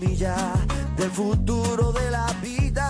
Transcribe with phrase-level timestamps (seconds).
[0.00, 0.36] Semilla
[0.96, 2.88] del futuro de la vida.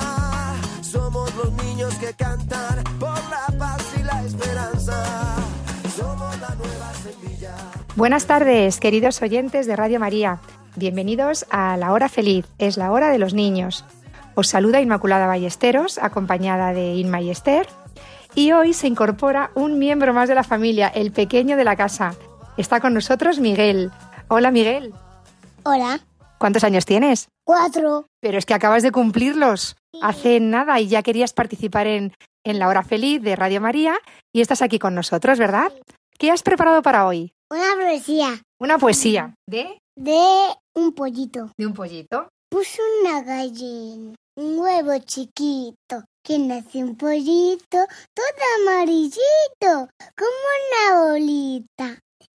[0.80, 5.36] Somos los niños que cantan por la paz y la esperanza.
[5.96, 7.55] Somos la nueva semilla.
[7.96, 10.41] Buenas tardes, queridos oyentes de Radio María.
[10.77, 13.84] Bienvenidos a La Hora Feliz, es la hora de los niños.
[14.36, 17.66] Os saluda Inmaculada Ballesteros, acompañada de Inma y Esther.
[18.36, 22.14] Y hoy se incorpora un miembro más de la familia, el pequeño de la casa.
[22.56, 23.91] Está con nosotros Miguel.
[24.28, 24.95] Hola Miguel.
[25.64, 26.00] Hola.
[26.41, 27.28] ¿Cuántos años tienes?
[27.44, 28.06] Cuatro.
[28.20, 32.69] Pero es que acabas de cumplirlos hace nada y ya querías participar en, en La
[32.69, 33.98] Hora Feliz de Radio María
[34.34, 35.70] y estás aquí con nosotros, ¿verdad?
[36.18, 37.33] ¿Qué has preparado para hoy?
[37.50, 39.34] Una poesía Una poesía.
[39.46, 39.78] ¿De?
[39.96, 40.22] de
[40.74, 41.50] un pollito.
[41.58, 42.28] De un pollito.
[42.50, 47.78] Puso una gallina, un huevo chiquito, que nació un pollito,
[48.14, 50.46] todo amarillito, como
[50.94, 51.98] una bolita,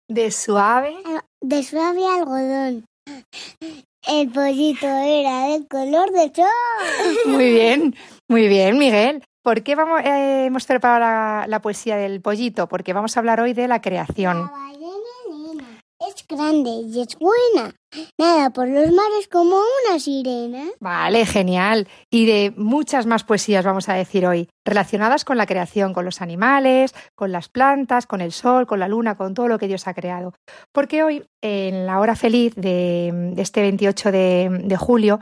[0.09, 0.97] De suave.
[1.41, 2.85] de suave algodón.
[4.07, 6.45] El pollito era del color de sol.
[7.27, 7.95] Muy bien,
[8.27, 9.23] muy bien, Miguel.
[9.43, 12.67] ¿Por qué vamos, eh, hemos preparado la, la poesía del pollito?
[12.67, 14.49] Porque vamos a hablar hoy de la creación.
[16.07, 17.73] Es grande y es buena.
[18.17, 20.63] Nada por los mares como una sirena.
[20.79, 21.87] Vale, genial.
[22.09, 26.21] Y de muchas más poesías vamos a decir hoy, relacionadas con la creación, con los
[26.21, 29.87] animales, con las plantas, con el sol, con la luna, con todo lo que Dios
[29.87, 30.33] ha creado.
[30.71, 35.19] Porque hoy, en la hora feliz de, de este 28 de, de julio,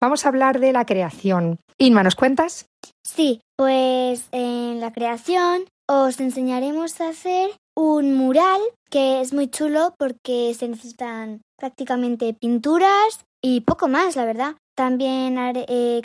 [0.00, 1.58] vamos a hablar de la creación.
[1.78, 2.66] Inma, ¿nos cuentas?
[3.02, 8.60] Sí, pues en la creación os enseñaremos a hacer un mural
[8.90, 14.56] que es muy chulo porque se necesitan prácticamente pinturas y poco más, la verdad.
[14.76, 16.02] También eh,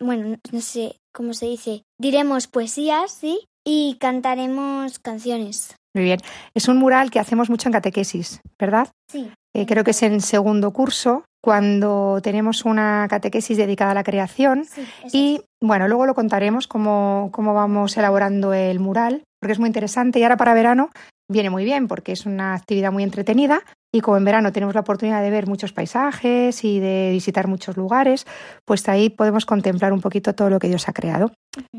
[0.00, 5.74] bueno, no sé cómo se dice, diremos poesías, sí, y cantaremos canciones.
[5.94, 6.20] Muy bien.
[6.54, 8.88] Es un mural que hacemos mucho en catequesis, ¿verdad?
[9.10, 9.30] Sí.
[9.54, 14.66] Eh, creo que es en segundo curso, cuando tenemos una catequesis dedicada a la creación.
[14.66, 19.68] Sí, Y bueno, luego lo contaremos cómo, cómo vamos elaborando el mural, porque es muy
[19.68, 20.18] interesante.
[20.18, 20.90] Y ahora para verano
[21.30, 23.62] viene muy bien, porque es una actividad muy entretenida.
[23.92, 27.76] Y como en verano tenemos la oportunidad de ver muchos paisajes y de visitar muchos
[27.76, 28.26] lugares,
[28.64, 31.32] pues ahí podemos contemplar un poquito todo lo que Dios ha creado.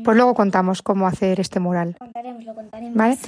[0.04, 1.96] Pues luego contamos cómo hacer este mural.
[1.98, 2.96] contaremos, lo contaremos.
[2.96, 3.18] ¿Vale?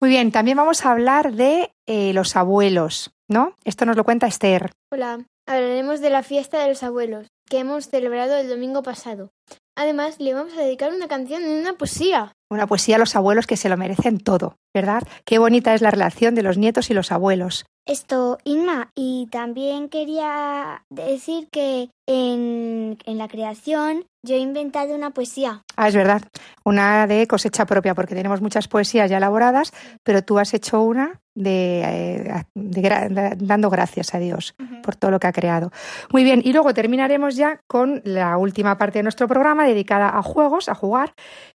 [0.00, 3.54] Muy bien, también vamos a hablar de eh, los abuelos, ¿no?
[3.64, 4.70] Esto nos lo cuenta Esther.
[4.92, 9.30] Hola, hablaremos de la fiesta de los abuelos, que hemos celebrado el domingo pasado.
[9.76, 12.32] Además, le vamos a dedicar una canción y una poesía.
[12.54, 15.02] Una poesía a los abuelos que se lo merecen todo, ¿verdad?
[15.24, 17.66] Qué bonita es la relación de los nietos y los abuelos.
[17.86, 25.10] Esto, Inma, y también quería decir que en, en la creación yo he inventado una
[25.10, 25.62] poesía.
[25.76, 26.22] Ah, es verdad,
[26.64, 29.70] una de cosecha propia, porque tenemos muchas poesías ya elaboradas,
[30.02, 34.96] pero tú has hecho una de, eh, de gra- de- dando gracias a Dios por
[34.96, 35.70] todo lo que ha creado.
[36.10, 40.22] Muy bien, y luego terminaremos ya con la última parte de nuestro programa dedicada a
[40.22, 41.12] juegos, a jugar,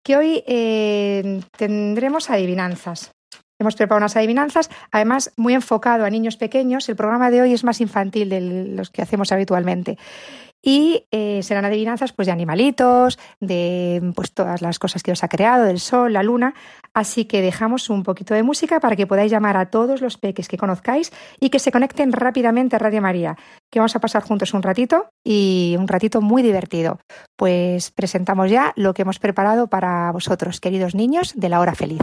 [0.03, 3.11] que hoy eh, tendremos adivinanzas.
[3.65, 6.87] Hemos preparado unas adivinanzas, además muy enfocado a niños pequeños.
[6.91, 9.97] El programa de hoy es más infantil de los que hacemos habitualmente.
[10.63, 15.29] Y eh, serán adivinanzas pues, de animalitos, de pues, todas las cosas que os ha
[15.29, 16.53] creado, del sol, la luna.
[16.93, 20.47] Así que dejamos un poquito de música para que podáis llamar a todos los peques
[20.47, 21.11] que conozcáis
[21.41, 23.39] y que se conecten rápidamente a Radio María,
[23.71, 26.99] que vamos a pasar juntos un ratito y un ratito muy divertido.
[27.35, 32.03] Pues presentamos ya lo que hemos preparado para vosotros, queridos niños, de la hora feliz.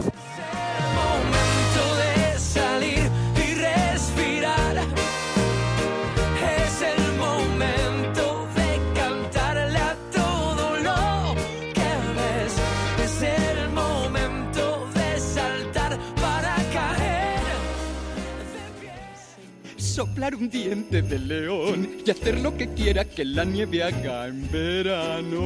[19.92, 24.50] Soplar un diente de león y hacer lo que quiera que la nieve haga en
[24.50, 25.40] verano.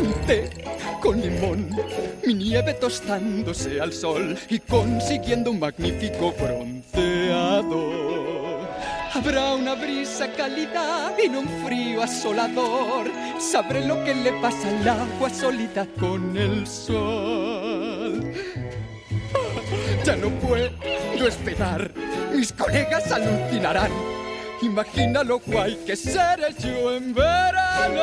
[0.00, 0.48] Un té
[1.02, 1.70] con limón,
[2.24, 7.90] mi nieve tostándose al sol y consiguiendo un magnífico bronceado.
[9.12, 13.10] Habrá una brisa cálida y no un frío asolador.
[13.40, 18.22] Sabré lo que le pasa al agua solita con el sol.
[20.04, 20.70] Ya no puedo
[21.26, 21.92] esperar,
[22.34, 23.90] mis colegas alucinarán.
[24.62, 28.02] Imagina lo guay que seré yo en verano.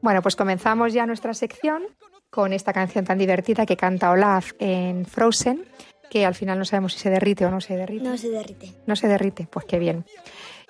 [0.00, 1.84] Bueno, pues comenzamos ya nuestra sección
[2.30, 5.64] con esta canción tan divertida que canta Olaf en Frozen,
[6.10, 8.04] que al final no sabemos si se derrite o no se derrite.
[8.04, 8.72] No se derrite.
[8.86, 10.04] No se derrite, pues qué bien.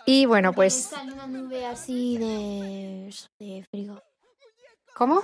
[0.07, 0.75] Y bueno, pues...
[0.75, 4.03] Sale una nube así de, de frío.
[4.95, 5.23] ¿Cómo?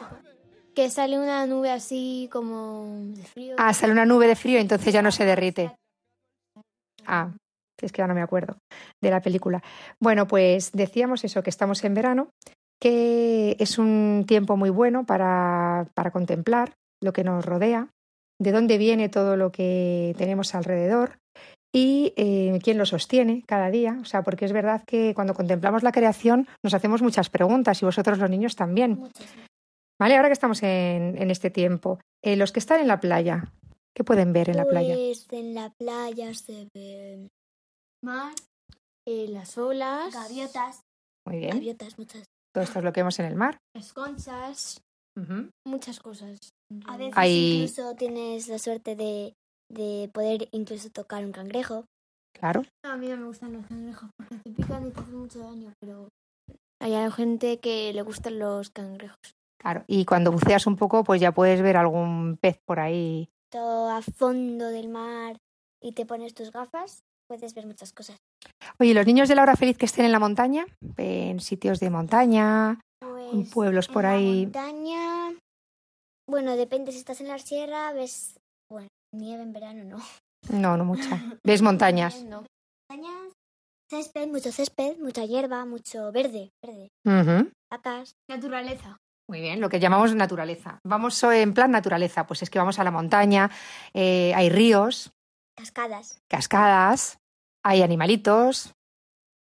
[0.78, 3.56] Que sale una nube así como de frío.
[3.58, 5.74] Ah, sale una nube de frío y entonces ya no se derrite.
[7.04, 7.32] Ah,
[7.82, 8.58] es que ya no me acuerdo
[9.02, 9.60] de la película.
[10.00, 12.30] Bueno, pues decíamos eso, que estamos en verano,
[12.80, 17.88] que es un tiempo muy bueno para, para contemplar lo que nos rodea,
[18.40, 21.18] de dónde viene todo lo que tenemos alrededor
[21.74, 23.98] y eh, quién lo sostiene cada día.
[24.00, 27.84] O sea, porque es verdad que cuando contemplamos la creación nos hacemos muchas preguntas y
[27.84, 29.10] vosotros los niños también.
[29.98, 30.16] ¿Vale?
[30.16, 33.52] Ahora que estamos en, en este tiempo, eh, los que están en la playa,
[33.96, 34.94] ¿qué pueden ver en la playa?
[34.94, 37.28] Pues en la playa se ven
[38.04, 38.32] Mar,
[39.06, 40.82] eh, las olas, gaviotas.
[41.26, 41.50] Muy bien.
[41.54, 42.24] Gaviotas, muchas.
[42.54, 43.58] Todo esto es lo que vemos en el mar.
[43.74, 44.80] las conchas,
[45.66, 46.38] muchas cosas.
[46.86, 49.34] A veces Hay- incluso tienes la suerte de,
[49.70, 51.84] de poder incluso tocar un cangrejo.
[52.38, 52.62] Claro.
[52.84, 55.72] A mí no me gustan los cangrejos porque te pican y te hacen mucho daño,
[55.80, 56.08] pero
[56.80, 59.18] hay gente que le gustan los cangrejos.
[59.58, 63.28] Claro, y cuando buceas un poco, pues ya puedes ver algún pez por ahí.
[63.50, 65.38] Todo a fondo del mar
[65.82, 68.16] y te pones tus gafas, puedes ver muchas cosas.
[68.78, 70.66] Oye, los niños de la hora feliz que estén en la montaña,
[70.96, 74.42] en sitios de montaña, en Pues pueblos por en la ahí.
[74.44, 75.34] montaña,
[76.28, 78.38] bueno, depende si estás en la sierra, ves,
[78.70, 79.98] bueno, nieve en verano no.
[80.52, 81.10] No, no mucha.
[81.44, 82.22] Ves montañas.
[82.22, 82.44] No.
[82.90, 83.32] Montañas,
[83.90, 87.50] césped, mucho césped, mucha hierba, mucho verde, verde, Ujú.
[87.70, 88.14] vacas.
[88.30, 88.96] Naturaleza.
[89.28, 90.78] Muy bien, lo que llamamos naturaleza.
[90.84, 93.50] Vamos en plan naturaleza, pues es que vamos a la montaña,
[93.92, 95.12] eh, hay ríos,
[95.56, 96.20] Cascadas.
[96.28, 97.18] cascadas,
[97.64, 98.72] hay animalitos.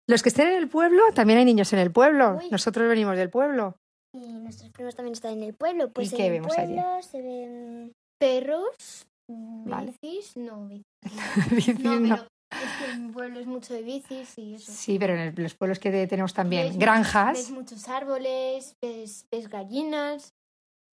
[0.10, 2.38] Los que estén en el pueblo, también hay niños en el pueblo.
[2.42, 2.50] Uy.
[2.50, 3.76] Nosotros venimos del pueblo.
[4.14, 5.90] Y nuestros primos también están en el pueblo.
[5.92, 9.94] Pues qué en vemos el pueblo se ven Perros, Vale.
[10.02, 10.86] bicis, no, bicis.
[11.52, 12.16] Bicis, No, no.
[12.16, 14.72] pero es que en mi pueblo es mucho de bicis y eso.
[14.72, 17.34] Sí, pero en el- los pueblos que tenemos también Ves- granjas.
[17.38, 20.34] Ves muchos árboles, ves, ves gallinas,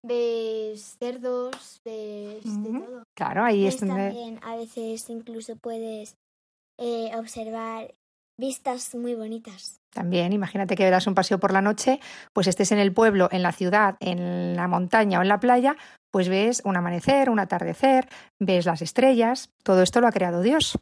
[0.02, 3.02] ves cerdos, ves de todo.
[3.16, 3.94] Claro, ahí es donde...
[4.10, 6.16] también a veces incluso puedes
[6.78, 7.94] eh, observar
[8.38, 9.80] vistas muy bonitas.
[9.92, 12.00] También, imagínate que das un paseo por la noche,
[12.32, 15.76] pues estés en el pueblo, en la ciudad, en la montaña o en la playa,
[16.10, 18.08] pues ves un amanecer, un atardecer,
[18.40, 20.76] ves las estrellas, todo esto lo ha creado Dios.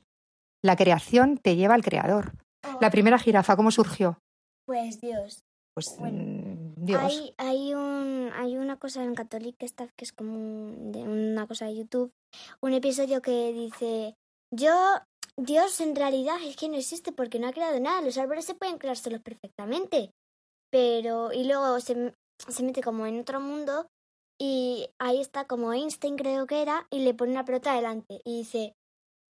[0.63, 2.33] La creación te lleva al creador.
[2.81, 4.19] La primera jirafa, ¿cómo surgió?
[4.67, 5.43] Pues Dios.
[5.75, 7.03] Pues Bueno, mm, Dios.
[7.03, 11.47] Hay, hay, un, hay una cosa en Catholic Staff que es como un- de una
[11.47, 12.13] cosa de YouTube,
[12.63, 14.15] un episodio que dice,
[14.55, 14.73] yo,
[15.37, 18.55] Dios en realidad es que no existe porque no ha creado nada, los árboles se
[18.55, 20.11] pueden crear solos perfectamente,
[20.71, 22.15] pero, y luego se,
[22.49, 23.87] se mete como en otro mundo
[24.41, 28.39] y ahí está como Einstein creo que era y le pone una pelota delante y
[28.39, 28.75] dice,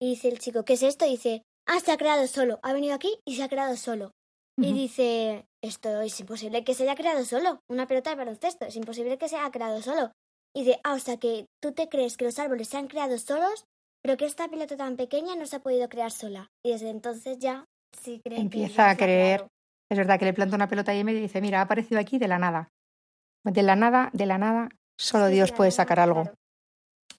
[0.02, 1.06] y dice el chico, ¿qué es esto?
[1.06, 4.12] Y dice, ah, se ha creado solo, ha venido aquí y se ha creado solo.
[4.58, 7.60] Y dice, esto es imposible que se haya creado solo.
[7.70, 10.12] Una pelota de baloncesto, es imposible que se haya creado solo.
[10.56, 13.18] Y dice, ah, o sea que tú te crees que los árboles se han creado
[13.18, 13.66] solos,
[14.02, 16.48] pero que esta pelota tan pequeña no se ha podido crear sola.
[16.64, 17.66] Y desde entonces ya
[18.02, 19.40] sí cree Empieza a creer.
[19.40, 19.48] creado.
[19.92, 22.18] Es verdad que le planta una pelota y medio y dice, mira, ha aparecido aquí
[22.18, 22.70] de la nada.
[23.44, 26.22] De la nada, de la nada, solo Sí, Dios puede sacar algo.
[26.24, 26.38] claro.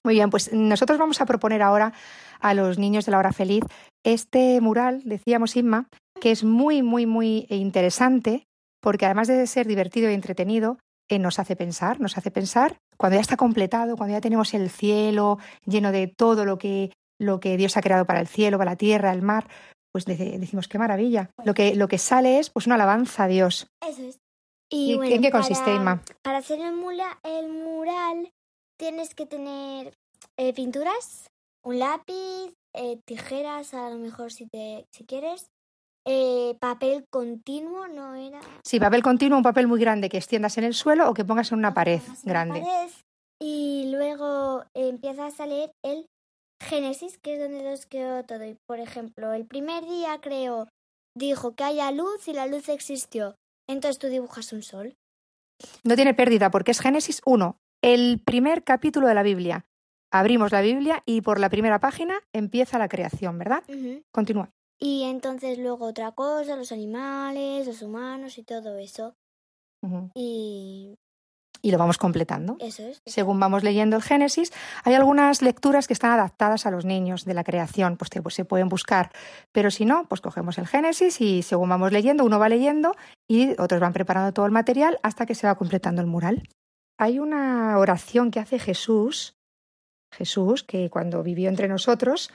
[0.03, 1.93] Muy bien, pues nosotros vamos a proponer ahora
[2.39, 3.63] a los niños de la hora feliz
[4.05, 5.87] este mural, decíamos Inma,
[6.21, 8.43] que es muy, muy, muy interesante,
[8.81, 10.77] porque además de ser divertido y entretenido,
[11.09, 14.69] eh, nos hace pensar, nos hace pensar cuando ya está completado, cuando ya tenemos el
[14.69, 18.71] cielo lleno de todo lo que, lo que Dios ha creado para el cielo, para
[18.71, 19.47] la tierra, el mar,
[19.91, 21.29] pues decimos qué maravilla.
[21.43, 23.67] Lo que, lo que sale es pues una alabanza a Dios.
[23.87, 24.19] Eso es.
[24.69, 26.01] ¿Y, Y, bueno, en qué consiste, para- Inma?
[26.23, 28.31] Para hacer el, mula- el mural
[28.77, 29.93] tienes que tener
[30.37, 31.29] eh, pinturas,
[31.67, 35.51] un lápiz, eh, tijeras, a lo mejor si, te, si quieres,
[36.05, 38.39] eh, papel continuo, no era...
[38.63, 41.51] Sí, papel continuo, un papel muy grande que extiendas en el suelo o que pongas
[41.51, 42.61] en una pared en la grande.
[42.61, 42.91] pared,
[43.41, 46.05] y luego empiezas a leer el
[46.63, 48.45] Génesis, que es donde Dios creó todo.
[48.45, 50.69] Y por ejemplo, el primer día creó,
[51.17, 53.35] dijo que haya luz y la luz existió.
[53.69, 54.95] Entonces tú dibujas un sol.
[55.83, 59.65] No tiene pérdida porque es Génesis 1, el primer capítulo de la Biblia.
[60.11, 63.63] Abrimos la Biblia y por la primera página empieza la creación, ¿verdad?
[64.11, 64.49] Continúa.
[64.79, 69.15] Y entonces luego otra cosa, los animales, los humanos y todo eso.
[70.13, 70.95] Y
[71.63, 72.55] Y lo vamos completando.
[72.59, 73.01] eso es.
[73.05, 77.33] Según vamos leyendo el Génesis, hay algunas lecturas que están adaptadas a los niños de
[77.33, 79.11] la creación, pues, te- pues se pueden buscar.
[79.51, 82.95] Pero si no, pues cogemos el Génesis y según vamos leyendo, uno va leyendo
[83.27, 86.47] y otros van preparando todo el material hasta que se va completando el mural.
[86.99, 89.33] Hay una oración que hace Jesús,
[90.13, 92.31] Jesús, que cuando vivió entre nosotros,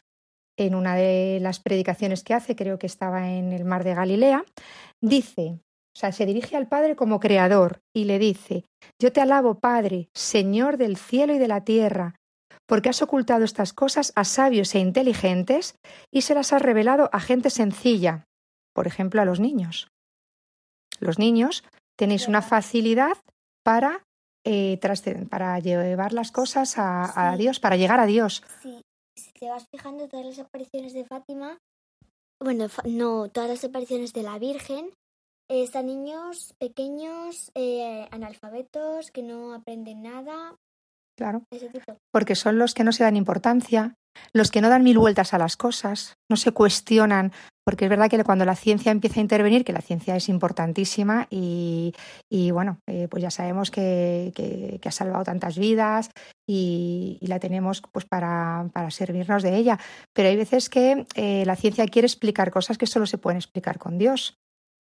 [0.58, 4.44] en una de las predicaciones que hace, creo que estaba en el mar de Galilea,
[5.00, 5.60] dice,
[5.94, 8.64] o sea, se dirige al Padre como creador y le dice,
[9.00, 12.14] yo te alabo, Padre, Señor del cielo y de la tierra,
[12.66, 15.74] porque has ocultado estas cosas a sabios e inteligentes
[16.10, 18.24] y se las has revelado a gente sencilla,
[18.74, 19.88] por ejemplo, a los niños.
[21.00, 21.64] Los niños
[21.98, 23.18] tenéis una facilidad
[23.64, 24.04] para,
[24.44, 24.78] eh,
[25.30, 27.34] para llevar las cosas a.
[27.36, 28.42] Dios, para llegar a Dios.
[28.62, 28.82] Sí,
[29.16, 31.58] si te vas fijando todas las apariciones de Fátima,
[32.42, 34.90] bueno, no, todas las apariciones de la Virgen,
[35.48, 40.56] eh, están niños pequeños, eh, analfabetos, que no aprenden nada,
[41.16, 41.42] Claro.
[41.50, 41.98] ese tipo.
[42.12, 43.94] porque son los que no se dan importancia,
[44.32, 47.32] los que no dan mil vueltas a las cosas, no se cuestionan,
[47.64, 51.26] porque es verdad que cuando la ciencia empieza a intervenir, que la ciencia es importantísima
[51.30, 51.94] y,
[52.30, 56.10] y bueno, eh, pues ya sabemos que, que- que ha salvado tantas vidas
[56.46, 59.78] y, y la tenemos pues para, para servirnos de ella,
[60.12, 63.78] pero hay veces que eh, la ciencia quiere explicar cosas que solo se pueden explicar
[63.78, 64.36] con Dios.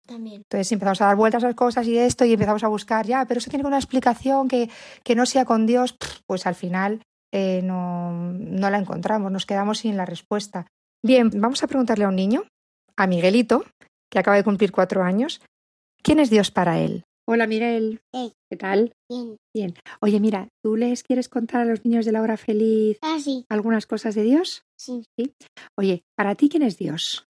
[0.05, 0.41] También.
[0.41, 3.23] Entonces empezamos a dar vueltas a las cosas y esto y empezamos a buscar, ya,
[3.25, 4.69] pero eso tiene una explicación que,
[5.03, 5.95] que no sea con Dios,
[6.27, 7.01] pues al final
[7.33, 10.67] eh, no, no la encontramos, nos quedamos sin la respuesta.
[11.05, 12.43] Bien, vamos a preguntarle a un niño,
[12.97, 13.63] a Miguelito,
[14.11, 15.41] que acaba de cumplir cuatro años,
[16.01, 17.03] ¿quién es Dios para él?
[17.27, 18.33] Hola Miguel, Hey.
[18.49, 18.93] ¿qué tal?
[19.55, 19.73] Bien.
[20.01, 23.45] Oye, mira, ¿tú les quieres contar a los niños de la hora feliz Ah, sí,
[23.49, 24.63] algunas cosas de Dios?
[24.77, 25.03] sí.
[25.77, 27.25] Oye, ¿para ti quién es Dios?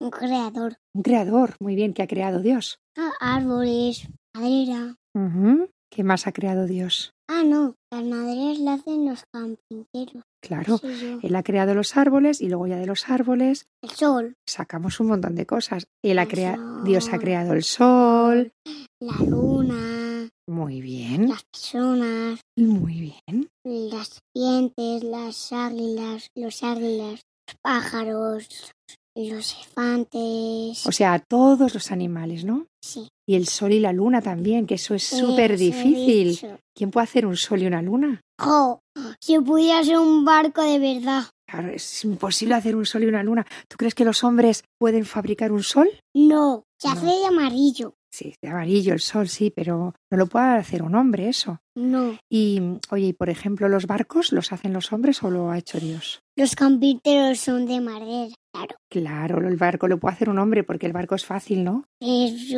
[0.00, 0.76] Un creador.
[0.94, 2.78] Un creador, muy bien, ¿qué ha creado Dios?
[2.96, 4.96] Ah, árboles, madera.
[5.14, 5.70] Ujú.
[5.94, 7.12] ¿Qué más ha creado Dios?
[7.28, 10.24] Ah, no, las maderas las hacen los carpinteros.
[10.42, 11.18] Claro, Sí.
[11.22, 15.08] Él ha creado los árboles y luego ya de los árboles El sol, sacamos un
[15.08, 15.84] montón de cosas.
[16.02, 16.84] Él ha El crea- sol.
[16.84, 18.52] Dios ha creado el sol.
[19.00, 23.48] la luna, Muy bien, las personas, muy bien.
[23.64, 28.72] las serpientes, las águilas, los águilas, los pájaros,
[29.14, 30.86] los elefantes.
[30.86, 32.66] O sea, todos los animales, ¿no?
[32.82, 33.08] sí.
[33.28, 36.38] Y el sol y la luna también, que eso es súper difícil.
[36.76, 38.20] ¿Quién puede hacer un sol y una luna?
[38.40, 38.80] Jo,
[39.20, 41.24] si pudiera ser un barco de verdad.
[41.48, 43.46] Claro, es imposible hacer un sol y una luna.
[43.68, 45.88] ¿Tú crees que los hombres pueden fabricar un sol?
[46.14, 46.94] No, se No.
[46.94, 47.94] hace de amarillo.
[48.12, 51.60] Sí, de amarillo el sol, sí, pero no lo puede hacer un hombre eso.
[51.76, 52.18] No.
[52.30, 55.78] Y, oye, y por ejemplo, ¿los barcos los hacen los hombres o lo ha hecho
[55.78, 56.20] Dios?
[56.36, 58.34] Los carpinteros son de madera.
[58.52, 58.76] Claro.
[58.90, 61.84] Claro, el barco lo puede hacer un hombre porque el barco es fácil, ¿no?
[62.00, 62.54] Es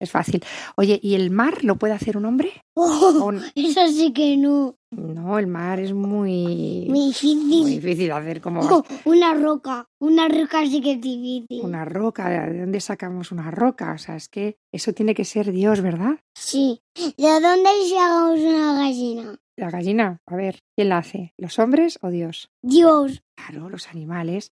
[0.00, 0.42] Es fácil.
[0.76, 2.52] Oye, ¿y el mar lo puede hacer un hombre?
[2.74, 4.76] Oh, O n- eso sí que no.
[4.90, 7.36] no, el mar es muy, Muy difícil.
[7.62, 9.86] muy difícil hacer como Oh, una roca.
[10.00, 11.60] Una roca sí que es difícil.
[11.62, 12.28] una roca.
[12.48, 13.92] ¿De dónde sacamos una roca?
[13.92, 16.18] O sea, es que eso tiene que ser Dios, ¿verdad?
[16.34, 16.80] Sí.
[16.96, 19.36] ¿De dónde sacamos una gallina?
[19.56, 21.32] La gallina, a ver, ¿quién la hace?
[21.38, 22.48] ¿Los hombres o Dios?
[22.62, 23.22] Dios.
[23.46, 24.52] Claro, los animales.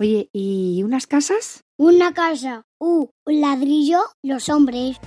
[0.00, 1.62] Oye, ¿y unas casas?
[1.78, 2.62] Una casa.
[2.80, 4.00] Uh, un ladrillo.
[4.22, 4.98] Los hombres.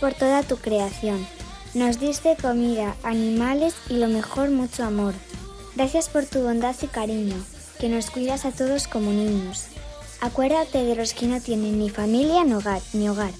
[0.00, 1.26] Por toda tu creación.
[1.74, 5.14] Nos diste comida, animales y lo mejor mucho amor.
[5.76, 7.36] Gracias por tu bondad y cariño,
[7.78, 9.66] que nos cuidas a todos como niños.
[10.20, 13.30] Acuérdate de los que no tienen ni familia ni hogar, ni hogar,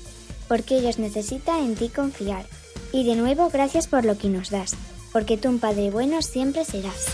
[0.49, 2.47] porque ellos necesitan en ti confiar.
[2.93, 4.73] Y de nuevo, gracias por lo que nos das,
[5.13, 7.07] porque tú un Padre bueno siempre serás.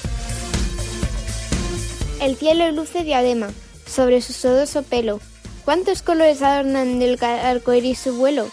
[2.21, 3.49] El cielo luce diadema
[3.87, 5.21] sobre su sodoso pelo.
[5.65, 8.49] ¿Cuántos colores adornan del ca- arco iris su vuelo?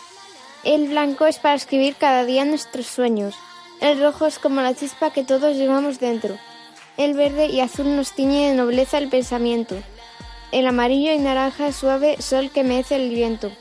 [0.64, 3.36] El blanco es para escribir cada día nuestros sueños.
[3.82, 6.38] El rojo es como la chispa que todos llevamos dentro.
[6.96, 9.76] El verde y azul nos tiñe de nobleza el pensamiento.
[10.54, 13.52] El amarillo y naranja suave sol que mece el viento.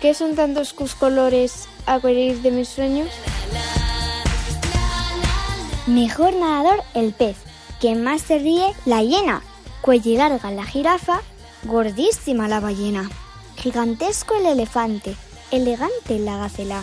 [0.00, 3.10] ¿Qué son tantos cus colores arcoíris de mis sueños?
[5.86, 7.36] Mejor nadador el pez,
[7.78, 9.42] que más se ríe la hiena,
[9.82, 11.20] cuello larga la jirafa,
[11.64, 13.10] gordísima la ballena,
[13.56, 15.14] gigantesco el elefante,
[15.52, 16.82] elegante la gacela,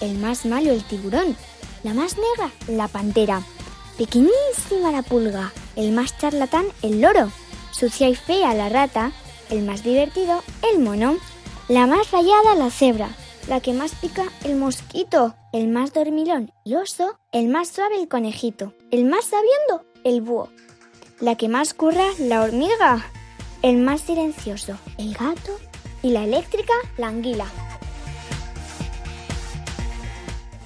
[0.00, 1.36] el más malo el tiburón,
[1.82, 3.42] la más negra la pantera,
[3.98, 7.30] pequeñísima la pulga, el más charlatán el loro,
[7.72, 9.12] sucia y fea la rata,
[9.50, 10.42] el más divertido
[10.72, 11.16] el mono,
[11.68, 13.10] la más rayada la cebra,
[13.48, 18.08] la que más pica el mosquito, el más dormilón el oso, el más suave el
[18.08, 20.48] conejito, el más sabiendo el búho,
[21.20, 23.04] la que más curra la hormiga,
[23.62, 25.58] el más silencioso el gato
[26.02, 27.46] y la eléctrica la anguila.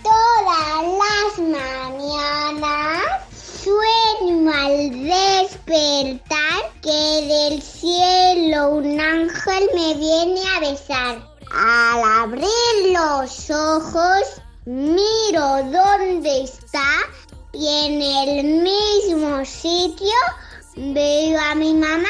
[0.03, 11.29] Todas las mañanas sueño al despertar que del cielo un ángel me viene a besar.
[11.53, 12.47] Al abrir
[12.93, 16.85] los ojos miro dónde está
[17.53, 20.15] y en el mismo sitio
[20.77, 22.09] veo a mi mamá.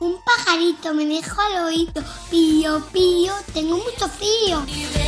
[0.00, 5.01] Un pajarito me dijo al oído, pío, pío, tengo mucho frío.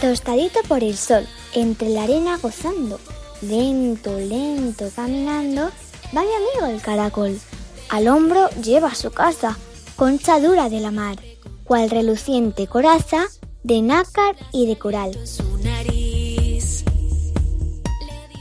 [0.00, 3.00] Tostadito por el sol, entre la arena gozando,
[3.40, 5.70] lento, lento caminando,
[6.14, 7.40] va mi amigo el caracol.
[7.88, 9.56] Al hombro lleva su casa,
[9.96, 11.16] concha dura de la mar,
[11.64, 13.26] cual reluciente coraza
[13.62, 15.18] de nácar y de coral.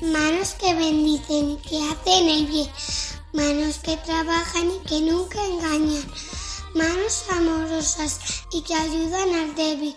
[0.01, 2.69] Manos que bendicen y que hacen el bien.
[3.31, 6.03] Manos que trabajan y que nunca engañan.
[6.73, 8.19] Manos amorosas
[8.51, 9.95] y que ayudan al débil.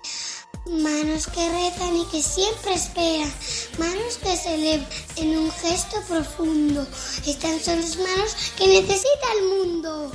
[0.68, 3.32] Manos que rezan y que siempre esperan.
[3.78, 6.86] Manos que se elevan en un gesto profundo.
[7.26, 10.12] Estas son las manos que necesita el mundo.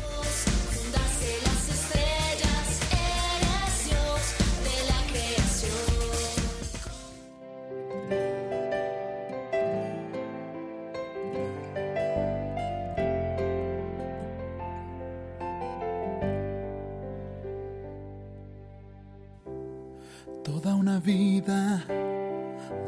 [20.93, 21.83] Una vida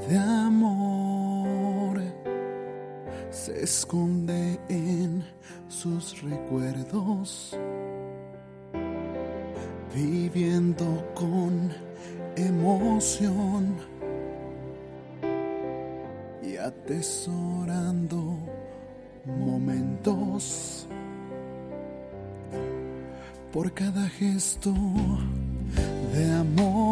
[0.08, 2.00] de amor
[3.32, 5.24] se esconde en
[5.70, 7.58] sus recuerdos,
[9.96, 11.72] viviendo con
[12.36, 13.76] emoción
[16.44, 18.38] y atesorando
[19.26, 20.86] momentos
[23.52, 24.74] por cada gesto
[26.14, 26.85] de amor.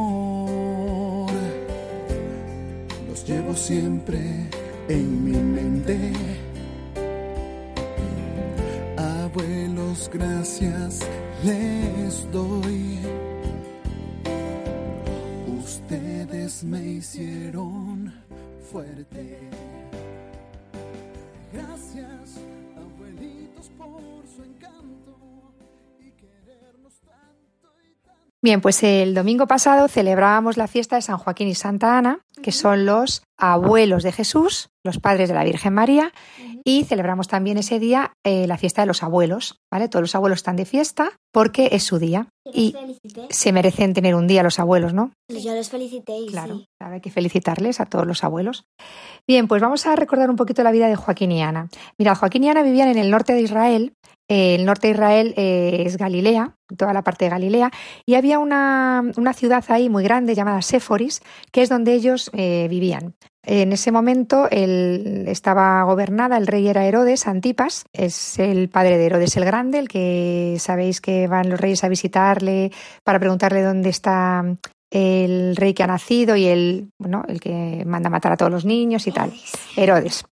[3.56, 4.20] Siempre
[4.90, 6.12] en mi mente.
[8.98, 11.00] Abuelos, gracias
[11.44, 13.00] les doy.
[15.60, 18.14] Ustedes me hicieron
[18.72, 19.38] fuerte.
[21.52, 22.40] Gracias,
[22.78, 25.18] abuelitos, por su encanto
[26.00, 26.94] y querernos.
[28.44, 32.52] Bien, pues el domingo pasado celebrábamos la fiesta de San Joaquín y Santa Ana, que
[32.52, 36.12] son los abuelos de Jesús, los padres de la Virgen María,
[36.66, 39.88] y celebramos también ese día eh, la fiesta de los abuelos, ¿vale?
[39.88, 42.76] Todos los abuelos están de fiesta porque es su día y
[43.30, 45.12] se merecen tener un día los abuelos, ¿no?
[45.30, 46.66] Yo los felicité y Claro, sí.
[46.78, 48.66] claro, hay que felicitarles a todos los abuelos.
[49.26, 51.70] Bien, pues vamos a recordar un poquito la vida de Joaquín y Ana.
[51.98, 53.94] Mira, Joaquín y Ana vivían en el norte de Israel.
[54.34, 57.70] El norte de Israel eh, es Galilea, toda la parte de Galilea,
[58.04, 62.66] y había una, una ciudad ahí muy grande llamada Séforis, que es donde ellos eh,
[62.68, 63.14] vivían.
[63.46, 69.06] En ese momento él estaba gobernada, el rey era Herodes Antipas, es el padre de
[69.06, 72.72] Herodes el Grande, el que sabéis que van los reyes a visitarle
[73.04, 74.44] para preguntarle dónde está
[74.94, 78.64] el rey que ha nacido y el, bueno, el que manda matar a todos los
[78.64, 79.34] niños y tal.
[79.76, 80.24] Herodes.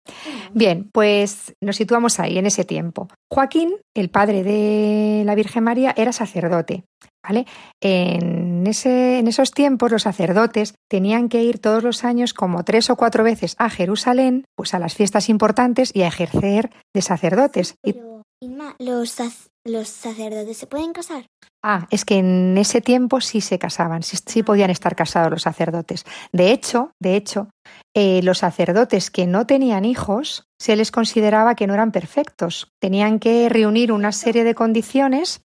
[0.53, 3.07] Bien, pues nos situamos ahí, en ese tiempo.
[3.31, 6.83] Joaquín, el padre de la Virgen María, era sacerdote.
[7.23, 7.45] ¿Vale?
[7.79, 12.89] En, ese, en esos tiempos los sacerdotes tenían que ir todos los años como tres
[12.89, 17.75] o cuatro veces a Jerusalén, pues a las fiestas importantes y a ejercer de sacerdotes.
[17.83, 21.25] Pero, Inma, ¿los, sac- ¿los sacerdotes se pueden casar?
[21.63, 25.43] Ah, es que en ese tiempo sí se casaban, sí, sí podían estar casados los
[25.43, 26.05] sacerdotes.
[26.31, 27.49] De hecho, de hecho,
[27.95, 32.69] eh, los sacerdotes que no tenían hijos se les consideraba que no eran perfectos.
[32.79, 35.41] Tenían que reunir una serie de condiciones.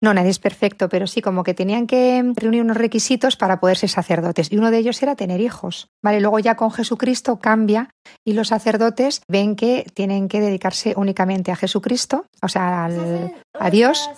[0.00, 3.76] No, nadie es perfecto, pero sí como que tenían que reunir unos requisitos para poder
[3.76, 4.52] ser sacerdotes.
[4.52, 5.88] Y uno de ellos era tener hijos.
[6.02, 7.90] Vale, luego ya con Jesucristo cambia
[8.24, 13.70] y los sacerdotes ven que tienen que dedicarse únicamente a Jesucristo, o sea, al, a
[13.70, 14.08] Dios.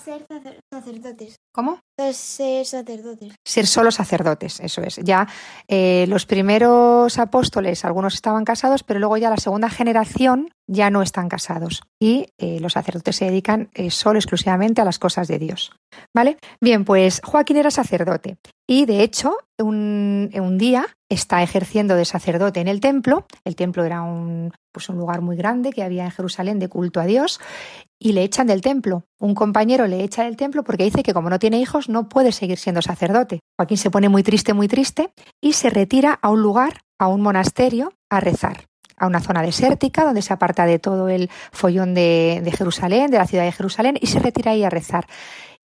[1.59, 1.81] ¿Cómo?
[2.13, 3.35] Ser sacerdotes.
[3.45, 5.01] ser solo sacerdotes, eso es.
[5.03, 5.27] Ya
[5.67, 11.03] eh, los primeros apóstoles, algunos estaban casados, pero luego ya la segunda generación ya no
[11.03, 15.41] están casados y eh, los sacerdotes se dedican eh, solo exclusivamente a las cosas de
[15.41, 15.73] Dios.
[16.15, 16.39] ¿Vale?
[16.61, 22.61] Bien, pues Joaquín era sacerdote y de hecho un, un día está ejerciendo de sacerdote
[22.61, 23.27] en el templo.
[23.45, 27.01] El templo era un, pues un lugar muy grande que había en Jerusalén de culto
[27.01, 27.41] a Dios
[27.99, 29.05] y le echan del templo.
[29.19, 32.33] Un compañero le echa del templo porque dice que como no tiene hijos no puede
[32.33, 33.41] seguir siendo sacerdote.
[33.59, 37.23] Joaquín se pone muy triste, muy triste y se retira a un lugar, a un
[37.23, 38.67] monasterio, a rezar
[39.01, 43.27] a una zona desértica donde se aparta de todo el follón de, Jerusalén, de la
[43.27, 45.07] ciudad de Jerusalén, y se retira ahí a rezar.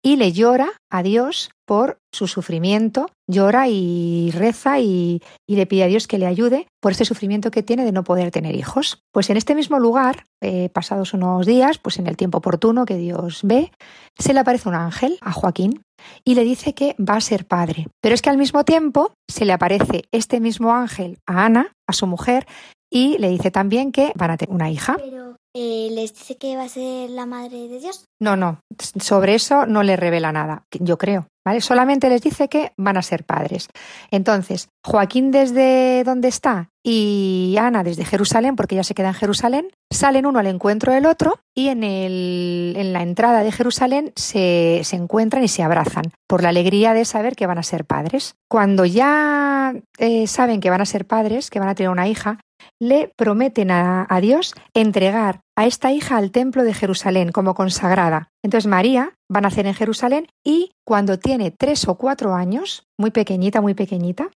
[0.02, 5.86] Y le llora a Dios por su sufrimiento, llora y reza y, le pide a
[5.86, 9.02] Dios que le ayude por este sufrimiento que tiene de no poder tener hijos.
[9.12, 12.96] Pues en este mismo lugar, eh, pasados unos días, pues en el tiempo oportuno que
[12.96, 13.70] Dios ve,
[14.18, 15.82] se le aparece un ángel a Joaquín
[16.24, 17.86] y le dice que va a ser padre.
[18.00, 21.92] Pero es que al mismo tiempo se le aparece este mismo ángel a Ana, a
[21.92, 22.46] su mujer,
[22.90, 24.96] y le dice también que van a tener una hija.
[25.54, 28.06] Eh, les dice que va a ser la madre de Dios.
[28.20, 28.60] No, no,
[29.00, 31.26] sobre eso no le revela nada, yo creo.
[31.44, 31.60] ¿Vale?
[31.60, 33.68] Solamente les dice que van a ser padres.
[34.12, 39.68] Entonces, Joaquín desde donde está y Ana desde Jerusalén, porque ella se queda en Jerusalén,
[39.90, 44.82] salen uno al encuentro del otro y en, el, en la entrada de Jerusalén se,
[44.84, 48.36] se encuentran y se abrazan por la alegría de saber que van a ser padres.
[48.48, 52.38] Cuando ya eh, saben que van a ser padres, que van a tener una hija,
[52.82, 58.30] le prometen a, Dios entregar a esta hija al templo de Jerusalén como consagrada.
[58.42, 63.12] Entonces María va a nacer en Jerusalén y cuando tiene tres o cuatro años, muy
[63.12, 64.30] pequeñita, muy pequeñita,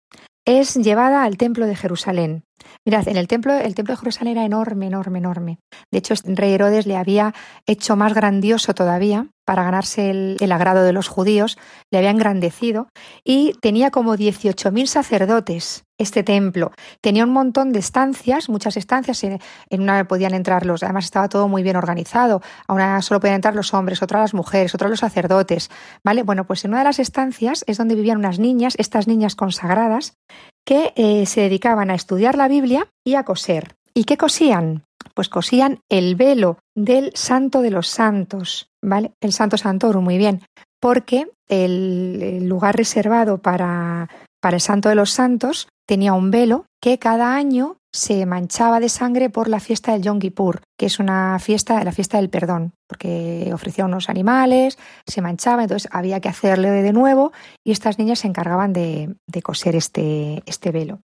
[0.46, 2.44] es llevada al templo de Jerusalén.
[2.86, 5.60] Mirad, en el templo, el templo de Jerusalén era enorme, enorme, enorme.
[5.92, 7.34] De hecho, el rey Herodes le había
[7.66, 11.58] hecho más grandioso todavía para ganarse el, el agrado de los judíos,
[11.92, 12.88] le había engrandecido
[13.24, 16.72] y tenía como 18.000 sacerdotes este templo.
[17.02, 21.30] Tenía un montón de estancias, muchas estancias, en, en, una podían entrar los, además estaba
[21.30, 24.90] todo muy bien organizado, a una solo podían entrar los hombres, otra las mujeres, otra
[24.90, 25.70] los sacerdotes,
[26.04, 26.24] ¿vale?
[26.24, 30.18] Bueno, pues en una de las estancias es donde vivían unas niñas, estas niñas consagradas,
[30.66, 33.76] que eh, se dedicaban a estudiar la Biblia y a coser.
[33.94, 34.84] ¿Y qué cosían?
[35.14, 39.12] Pues cosían el velo del Santo de los Santos, ¿vale?
[39.22, 40.42] El Santo Santorum, muy bien,
[40.82, 44.10] porque el, el lugar reservado para,
[44.42, 48.90] para el Santo de los Santos tenía un velo que cada año se manchaba de
[48.90, 52.74] sangre por la fiesta del Yom Kippur, que es una fiesta, la fiesta del perdón,
[52.88, 57.32] porque ofrecía unos animales, se manchaba, entonces había que hacerle de nuevo
[57.64, 61.00] y estas niñas se encargaban de, de coser este, este velo.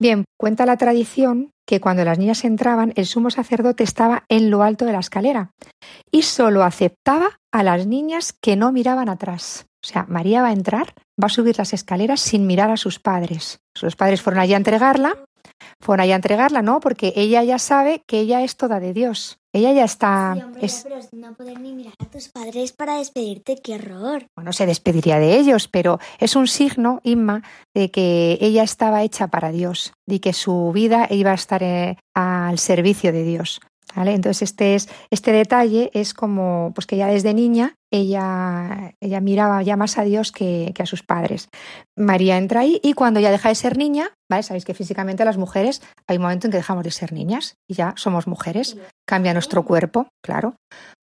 [0.00, 4.62] Bien, cuenta la tradición que cuando las niñas entraban, el sumo sacerdote estaba en lo
[4.62, 5.50] alto de la escalera
[6.10, 9.66] y solo aceptaba a las niñas que no miraban atrás.
[9.82, 12.98] O sea, María va a entrar, va a subir las escaleras sin mirar a sus
[12.98, 13.58] padres.
[13.76, 15.16] Sus padres fueron allí a entregarla,
[15.80, 16.80] fueron allí a entregarla, ¿no?
[16.80, 19.38] Porque ella ya sabe que ella es toda de Dios.
[19.52, 20.32] Ella ya está.
[20.34, 20.80] Sí, hombre, es...
[20.82, 24.26] pero no poder ni mirar a tus padres para despedirte, qué horror.
[24.34, 29.28] Bueno, se despediría de ellos, pero es un signo, Inma, de que ella estaba hecha
[29.28, 33.60] para Dios y que su vida iba a estar eh, al servicio de Dios.
[33.96, 39.62] Entonces este, es, este detalle es como pues que ya desde niña ella, ella miraba
[39.62, 41.48] ya más a Dios que, que, a sus padres.
[41.96, 44.10] María entra ahí y cuando ya deja de ser niña.
[44.42, 47.74] Sabéis que físicamente las mujeres hay un momento en que dejamos de ser niñas y
[47.74, 48.76] ya somos mujeres,
[49.06, 50.56] cambia nuestro cuerpo, claro.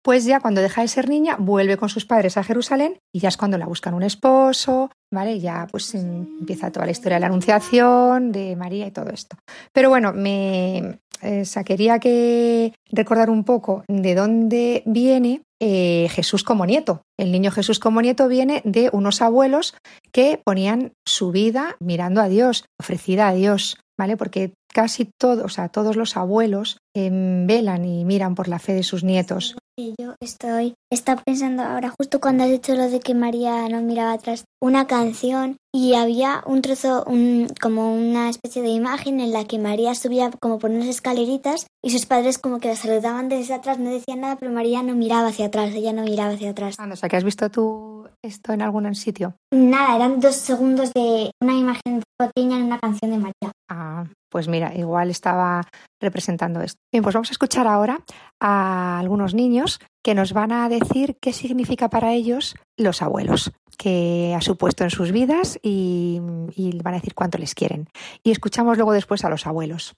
[0.01, 3.29] Pues ya cuando deja de ser niña, vuelve con sus padres a Jerusalén y ya
[3.29, 5.39] es cuando la buscan un esposo, ¿vale?
[5.39, 9.37] Ya pues empieza toda la historia de la anunciación, de María y todo esto.
[9.73, 16.65] Pero bueno, me, eh, quería que recordar un poco de dónde viene eh, Jesús como
[16.65, 17.01] nieto.
[17.17, 19.75] El niño Jesús como nieto viene de unos abuelos
[20.11, 24.15] que ponían su vida mirando a Dios, ofrecida a Dios, ¿vale?
[24.15, 28.73] Porque casi todos, o sea, todos los abuelos em, velan y miran por la fe
[28.73, 29.57] de sus nietos.
[29.79, 34.11] Yo estoy está pensando ahora, justo cuando has dicho lo de que María no miraba
[34.11, 39.45] atrás, una canción y había un trozo, un, como una especie de imagen en la
[39.45, 43.53] que María subía como por unas escaleritas y sus padres como que la saludaban desde
[43.53, 46.75] atrás, no decían nada, pero María no miraba hacia atrás, ella no miraba hacia atrás.
[46.77, 49.35] Anda, O sea, que has visto tú esto en algún sitio.
[49.53, 53.51] Nada, eran dos segundos de una imagen pequeña en una canción de María.
[53.69, 55.61] Ah, pues mira, igual estaba
[55.99, 56.81] representando esto.
[56.91, 57.99] Bien, pues vamos a escuchar ahora
[58.39, 64.33] a algunos niños que nos van a decir qué significa para ellos los abuelos, qué
[64.35, 66.21] ha supuesto en sus vidas y,
[66.55, 67.89] y van a decir cuánto les quieren.
[68.23, 69.95] Y escuchamos luego después a los abuelos.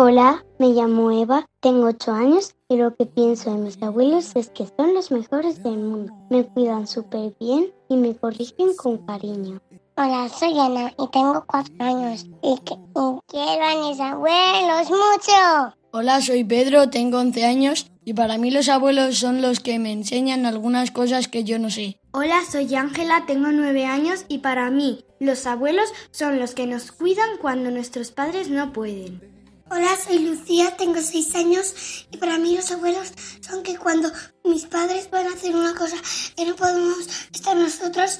[0.00, 4.48] Hola, me llamo Eva, tengo 8 años y lo que pienso de mis abuelos es
[4.48, 6.12] que son los mejores del mundo.
[6.30, 9.60] Me cuidan súper bien y me corrigen con cariño.
[9.96, 15.74] Hola, soy Ana y tengo cuatro años y, que- y quiero a mis abuelos mucho.
[15.90, 19.90] Hola, soy Pedro, tengo 11 años y para mí los abuelos son los que me
[19.90, 21.98] enseñan algunas cosas que yo no sé.
[22.12, 26.92] Hola, soy Ángela, tengo nueve años y para mí los abuelos son los que nos
[26.92, 29.36] cuidan cuando nuestros padres no pueden.
[29.70, 33.12] Hola, soy Lucía, tengo 6 años y para mí los abuelos
[33.46, 34.10] son que cuando
[34.42, 35.96] mis padres van a hacer una cosa
[36.34, 38.18] que no podemos estar nosotros,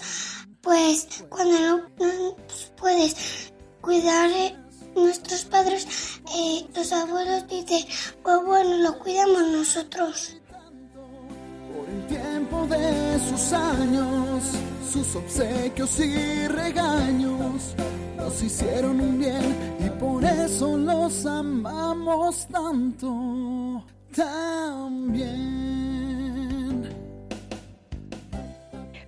[0.60, 2.36] pues cuando no, no
[2.76, 4.56] puedes cuidar eh,
[4.94, 5.86] nuestros padres,
[6.36, 7.82] eh, los abuelos dicen,
[8.22, 10.36] pues bueno, lo cuidamos nosotros.
[11.72, 14.42] Por el tiempo de sus años,
[14.88, 17.74] sus obsequios y regaños
[18.16, 23.84] nos hicieron un bien y por eso los amamos tanto
[24.16, 25.28] también.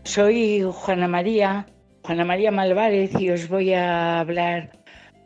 [0.04, 1.66] Soy Juana María,
[2.02, 4.72] Juana María Malvarez y os voy a hablar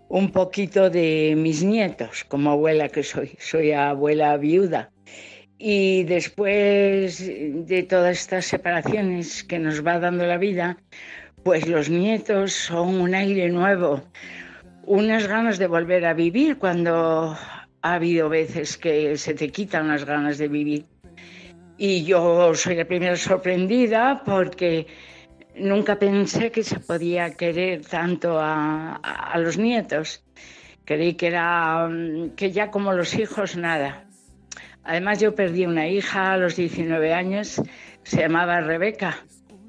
[0.08, 3.36] un poquito de mis nietos, como abuela que soy.
[3.40, 4.93] Soy abuela viuda.
[5.66, 10.76] Y después de todas estas separaciones que nos va dando la vida,
[11.42, 14.02] pues los nietos son un aire nuevo,
[14.84, 17.34] unas ganas de volver a vivir cuando
[17.80, 20.84] ha habido veces que se te quitan las ganas de vivir.
[21.78, 24.86] Y yo soy la primera sorprendida porque
[25.56, 29.00] nunca pensé que se podía querer tanto a,
[29.38, 30.22] los nietos.
[30.84, 34.03] Creí que era mm, que ya como los hijos nada.
[34.84, 37.60] Además yo perdí una hija a los 19 años,
[38.02, 39.24] se llamaba Rebeca.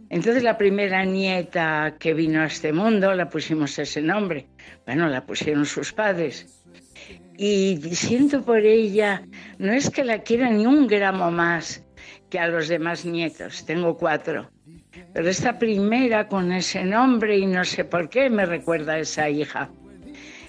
[0.10, 4.48] Entonces la primera nieta que vino a este mundo la pusimos ese nombre.
[4.86, 6.64] Bueno, la pusieron sus padres.
[7.38, 9.24] Y siento por ella,
[9.58, 11.84] no es que la quiera ni un gramo más
[12.30, 14.50] que a los demás nietos, tengo cuatro.
[15.14, 19.30] Pero esta primera con ese nombre y no sé por qué me recuerda a esa
[19.30, 19.70] hija.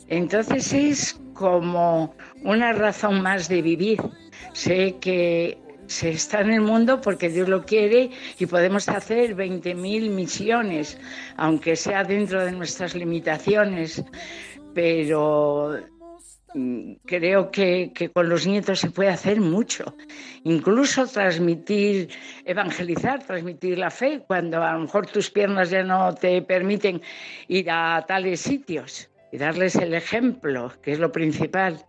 [0.09, 4.01] Entonces es como una razón más de vivir.
[4.53, 10.11] Sé que se está en el mundo porque Dios lo quiere y podemos hacer 20.000
[10.11, 10.99] misiones,
[11.37, 14.05] aunque sea dentro de nuestras limitaciones.
[14.75, 15.79] Pero
[16.55, 19.97] mm, creo que, que con los nietos se puede hacer mucho.
[20.45, 22.11] Incluso transmitir,
[22.45, 27.01] evangelizar, transmitir la fe cuando a lo mejor tus piernas ya no te permiten
[27.49, 31.85] ir a tales sitios y darles el ejemplo, que es lo principal,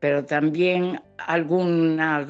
[0.00, 2.26] pero también alguna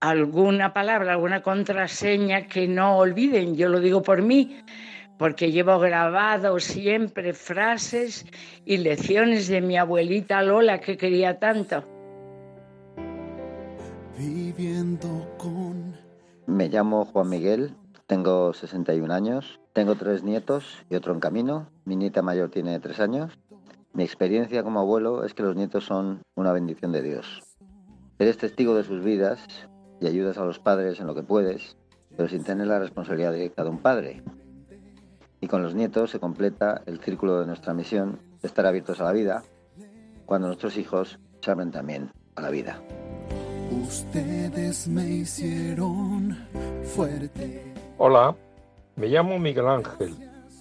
[0.00, 3.56] alguna palabra, alguna contraseña que no olviden.
[3.56, 4.62] Yo lo digo por mí,
[5.18, 8.24] porque llevo grabado siempre frases
[8.64, 11.84] y lecciones de mi abuelita Lola que quería tanto.
[14.16, 15.08] Viviendo
[15.38, 15.94] con
[16.46, 17.74] Me llamo Juan Miguel,
[18.06, 21.68] tengo 61 años, tengo tres nietos y otro en camino.
[21.84, 23.38] Mi nieta mayor tiene tres años.
[23.92, 27.42] Mi experiencia como abuelo es que los nietos son una bendición de Dios.
[28.18, 29.40] Eres testigo de sus vidas
[30.00, 31.76] y ayudas a los padres en lo que puedes,
[32.16, 34.22] pero sin tener la responsabilidad directa de un padre.
[35.40, 39.04] Y con los nietos se completa el círculo de nuestra misión de estar abiertos a
[39.04, 39.42] la vida
[40.26, 42.80] cuando nuestros hijos se abren también a la vida.
[43.70, 46.36] ustedes me hicieron
[46.84, 47.72] fuerte.
[47.96, 48.36] Hola,
[48.96, 50.14] me llamo Miguel Ángel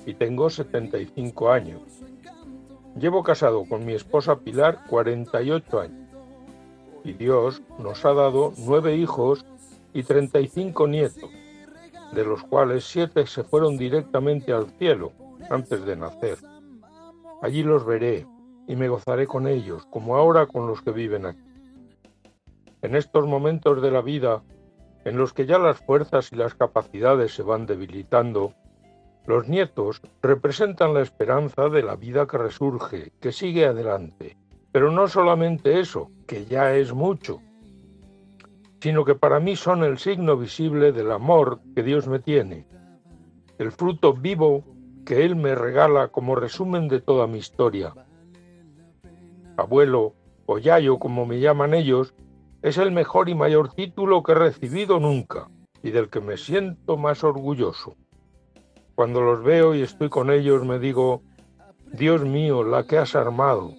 [0.06, 1.82] y tengo 75 años.
[3.00, 6.08] Llevo casado con mi esposa Pilar 48 años
[7.04, 9.46] y Dios nos ha dado nueve hijos
[9.94, 11.30] y 35 nietos,
[12.12, 15.12] de los cuales siete se fueron directamente al cielo
[15.50, 16.40] antes de nacer.
[17.42, 18.26] Allí los veré
[18.68, 21.40] y me gozaré con ellos, como ahora con los que viven aquí.
[22.82, 24.42] En estos momentos de la vida,
[25.06, 28.54] en los que ya las fuerzas y las capacidades se van debilitando,
[29.28, 34.38] los nietos representan la esperanza de la vida que resurge, que sigue adelante.
[34.72, 37.42] Pero no solamente eso, que ya es mucho,
[38.80, 42.66] sino que para mí son el signo visible del amor que Dios me tiene,
[43.58, 44.63] el fruto vivo
[45.06, 47.94] que Él me regala como resumen de toda mi historia.
[49.58, 50.13] Abuelo,
[50.46, 52.13] o yayo como me llaman ellos,
[52.62, 55.50] es el mejor y mayor título que he recibido nunca
[55.84, 57.98] y del que me siento más orgulloso.
[58.98, 61.22] Cuando los veo y estoy con ellos me digo,
[61.94, 63.76] Dios mío, la que has armado,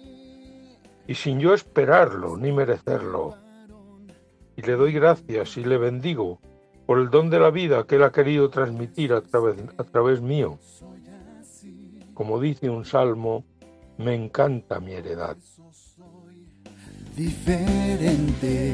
[1.07, 3.35] y sin yo esperarlo ni merecerlo.
[4.55, 6.39] Y le doy gracias y le bendigo
[6.85, 10.21] por el don de la vida que él ha querido transmitir a través, a través
[10.21, 10.57] mío.
[12.13, 13.43] Como dice un salmo,
[13.97, 15.35] me encanta mi heredad.
[17.17, 18.73] diferente.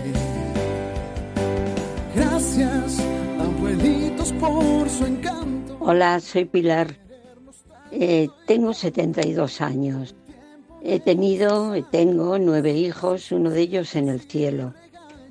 [2.15, 2.99] Gracias,
[3.39, 5.54] abuelitos, por su encanto.
[5.87, 6.97] Hola, soy Pilar.
[7.91, 10.15] Eh, tengo 72 años.
[10.81, 14.73] He tenido, tengo nueve hijos, uno de ellos en el cielo,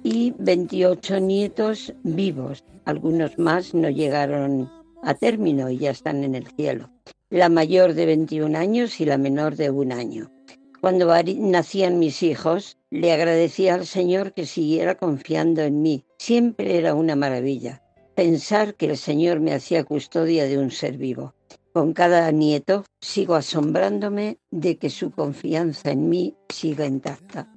[0.04, 2.62] y 28 nietos vivos.
[2.84, 4.70] Algunos más no llegaron
[5.02, 6.88] a término y ya están en el cielo.
[7.30, 10.30] La mayor de 21 años y la menor de un año.
[10.80, 16.04] Cuando nacían mis hijos, le agradecía al Señor que siguiera confiando en mí.
[16.16, 17.83] Siempre era una maravilla
[18.14, 21.34] pensar que el Señor me hacía custodia de un ser vivo.
[21.72, 27.48] Con cada nieto sigo asombrándome de que su confianza en mí siga intacta.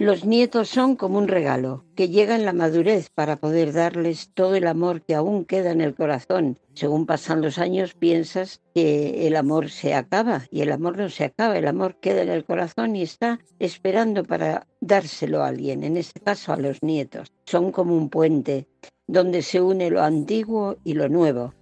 [0.00, 4.54] Los nietos son como un regalo que llega en la madurez para poder darles todo
[4.54, 6.58] el amor que aún queda en el corazón.
[6.72, 11.24] Según pasan los años piensas que el amor se acaba y el amor no se
[11.24, 15.98] acaba, el amor queda en el corazón y está esperando para dárselo a alguien, en
[15.98, 17.30] este caso a los nietos.
[17.44, 18.68] Son como un puente
[19.10, 21.52] donde se une lo antiguo y lo nuevo.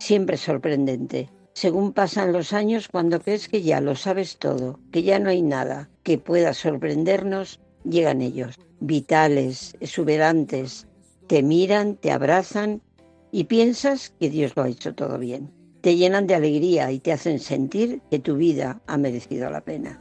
[0.00, 1.30] Siempre sorprendente.
[1.52, 5.40] Según pasan los años, cuando crees que ya lo sabes todo, que ya no hay
[5.40, 10.88] nada que pueda sorprendernos, llegan ellos, vitales, exuberantes,
[11.28, 12.82] te miran, te abrazan
[13.30, 15.52] y piensas que Dios lo ha hecho todo bien.
[15.80, 20.00] Te llenan de alegría y te hacen sentir que tu vida ha merecido la pena.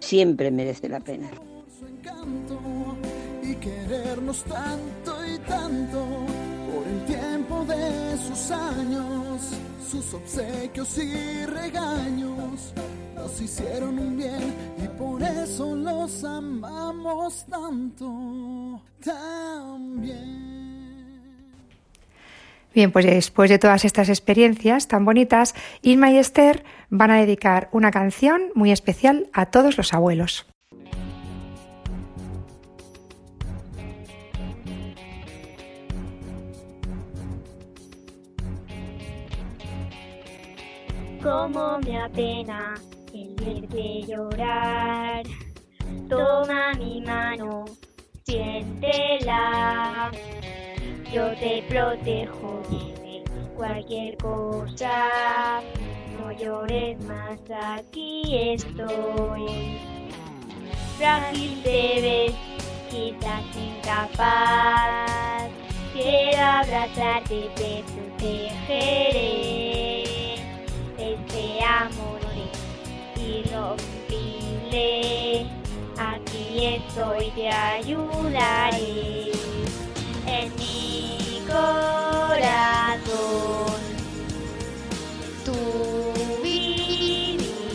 [0.00, 1.30] Siempre merece la pena.
[3.42, 5.15] y querernos tanto
[5.46, 6.06] tanto
[6.72, 9.52] por el tiempo de sus años,
[9.90, 12.72] sus obsequios y regaños
[13.26, 20.46] nos hicieron un bien y por eso los amamos tanto también.
[22.72, 27.68] Bien, pues después de todas estas experiencias tan bonitas, Irma y Esther van a dedicar
[27.72, 30.46] una canción muy especial a todos los abuelos.
[41.26, 42.74] Cómo me apena
[43.12, 45.24] el verte llorar.
[46.08, 47.64] Toma mi mano,
[48.22, 50.12] siéntela.
[51.12, 53.24] Yo te protejo de
[53.56, 55.60] cualquier cosa.
[56.16, 59.80] No llores más, aquí estoy.
[60.96, 62.34] Frágil te ves,
[62.88, 65.50] quizás incapaz.
[65.92, 67.82] Quiero abrazarte, te
[68.16, 69.66] protegeré.
[71.06, 72.58] Este amor es
[73.22, 74.82] irrompible.
[75.96, 79.30] Aquí estoy, te ayudaré.
[80.26, 82.96] En mi corazón
[85.44, 85.54] tú
[86.42, 87.70] vivirás.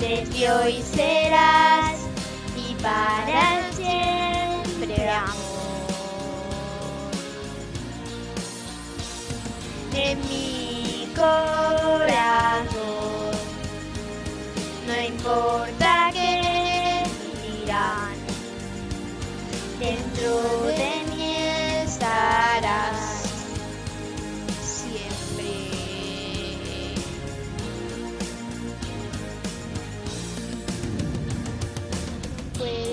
[0.00, 1.98] Desde hoy serás
[2.56, 5.48] y para siempre amor.
[9.94, 10.47] En mi
[11.18, 12.98] corazón
[14.86, 17.02] no importa qué
[17.46, 18.16] dirán,
[19.78, 21.36] dentro de mí
[21.84, 23.22] estarás
[24.62, 25.54] siempre.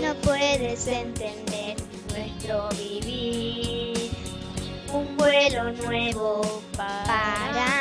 [0.01, 1.77] No puedes entender
[2.09, 4.11] nuestro vivir,
[4.91, 7.74] un vuelo nuevo para.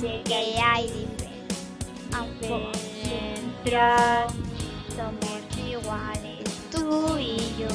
[0.00, 1.66] Sé que hay diferencias,
[2.14, 2.70] aunque
[3.08, 3.80] dentro
[4.94, 7.68] somos iguales tú y yo.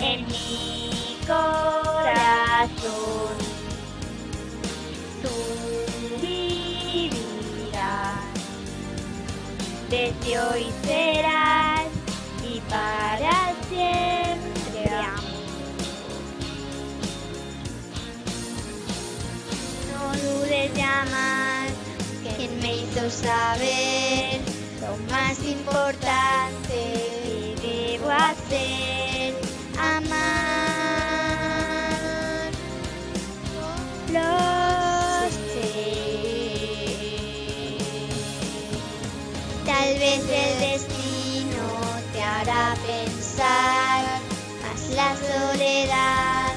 [0.00, 3.36] En mi corazón corazón.
[5.22, 5.30] Tú
[6.20, 7.10] vivirás,
[9.88, 11.86] desde hoy serás
[12.42, 13.39] y para
[21.02, 21.68] amar,
[22.36, 24.40] quien me hizo saber
[24.80, 26.76] lo más importante
[27.60, 29.34] que debo hacer,
[29.78, 30.50] amar.
[34.12, 35.70] Lo sé.
[39.66, 41.64] Tal vez el destino
[42.12, 44.02] te hará pensar,
[44.62, 46.52] mas la soledad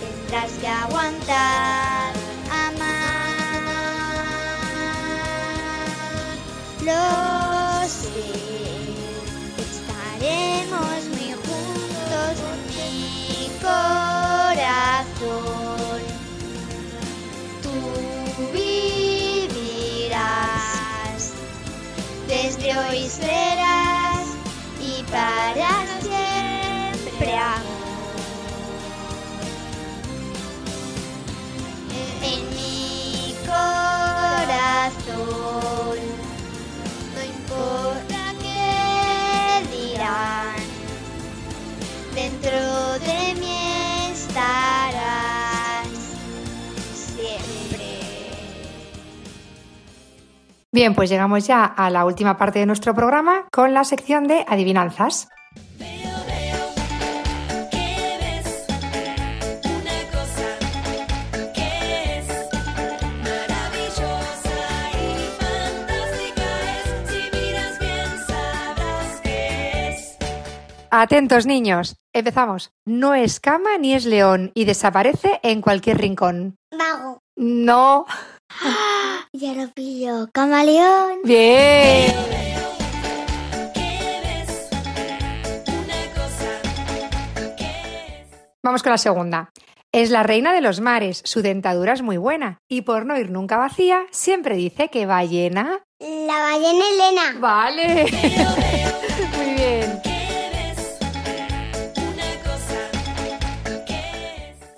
[0.00, 1.97] tendrás que aguantar,
[6.88, 6.94] Lo
[7.86, 8.30] sé,
[9.60, 12.34] estaremos muy juntos,
[12.70, 14.88] mi corazón.
[17.62, 17.76] Tú
[18.54, 20.02] vivirás,
[22.26, 24.26] desde hoy serás
[24.80, 25.70] y para
[26.00, 27.66] siempre amor.
[32.22, 34.28] En mi corazón,
[50.78, 54.44] Bien, pues llegamos ya a la última parte de nuestro programa con la sección de
[54.46, 55.26] adivinanzas.
[70.92, 71.96] Atentos, niños.
[72.12, 72.70] Empezamos.
[72.86, 76.54] No es cama ni es león y desaparece en cualquier rincón.
[76.70, 77.18] Mago.
[77.34, 78.06] No.
[79.32, 80.28] Ya lo pillo.
[80.32, 81.20] Camaleón.
[81.24, 82.12] Bien.
[88.62, 89.50] Vamos con la segunda.
[89.92, 93.30] Es la reina de los mares, su dentadura es muy buena y por no ir
[93.30, 95.80] nunca vacía, siempre dice que va llena.
[95.98, 97.36] La ballena Elena.
[97.40, 98.04] Vale.
[99.36, 100.02] Muy bien.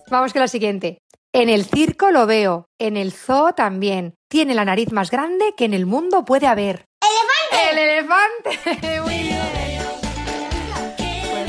[0.09, 1.03] Vamos con la siguiente.
[1.33, 4.15] En el circo lo veo, en el zoo también.
[4.29, 6.87] Tiene la nariz más grande que en el mundo puede haber.
[7.01, 7.71] ¡Elefante!
[7.71, 9.01] ¡El elefante!
[9.03, 9.39] Muy bien.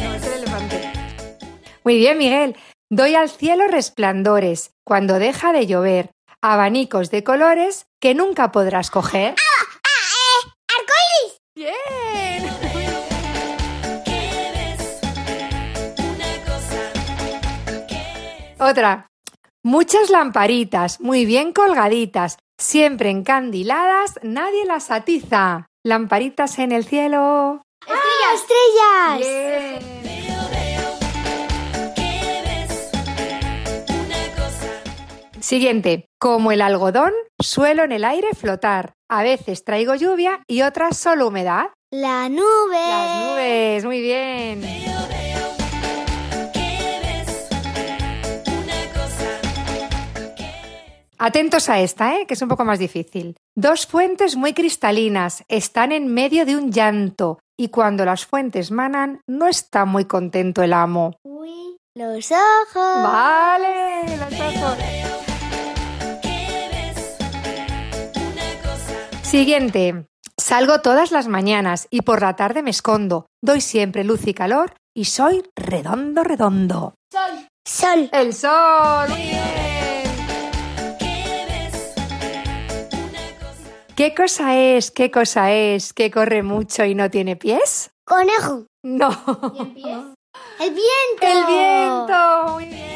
[0.04, 0.92] No, es el elefante.
[1.84, 2.56] Muy bien, Miguel.
[2.92, 6.12] Doy al cielo resplandores cuando deja de llover,
[6.44, 9.34] abanicos de colores que nunca podrás coger.
[10.78, 11.40] ¡Arcoiris!
[11.56, 12.52] Bien.
[18.60, 19.11] Otra.
[19.64, 25.68] Muchas lamparitas, muy bien colgaditas, siempre encandiladas, nadie las atiza.
[25.84, 27.62] Lamparitas en el cielo.
[28.34, 29.20] ¡Estrellas!
[29.20, 30.02] Bien.
[35.42, 36.06] Siguiente.
[36.20, 38.94] Como el algodón, suelo en el aire flotar.
[39.10, 41.66] A veces traigo lluvia y otras solo humedad.
[41.92, 42.42] La nube.
[42.72, 44.62] Las nubes, muy bien.
[51.24, 52.26] Atentos a esta, ¿eh?
[52.26, 53.38] que es un poco más difícil.
[53.56, 59.22] Dos fuentes muy cristalinas están en medio de un llanto y cuando las fuentes manan
[59.28, 61.14] no está muy contento el amo.
[61.22, 63.04] Uy, los ojos.
[63.04, 64.78] Vale, los ojos.
[69.22, 70.08] Siguiente.
[70.40, 73.28] Salgo todas las mañanas y por la tarde me escondo.
[73.44, 76.96] Doy siempre luz y calor y soy redondo, redondo.
[77.14, 77.48] Sol.
[77.64, 78.10] Sol.
[78.12, 79.10] El sol.
[79.10, 79.71] Muy bien.
[84.02, 84.90] ¿Qué cosa es?
[84.90, 85.94] ¿Qué cosa es?
[85.94, 87.92] ¿Que corre mucho y no tiene pies?
[88.04, 88.66] Conejo.
[88.82, 89.12] No.
[90.60, 91.22] El viento.
[91.22, 92.54] El viento.
[92.54, 92.90] Muy bien.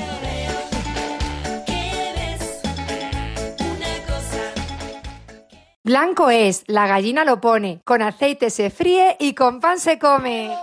[5.84, 10.58] Blanco es, la gallina lo pone, con aceite se fríe y con pan se come.